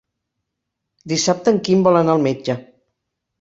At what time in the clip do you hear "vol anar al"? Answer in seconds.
1.89-2.25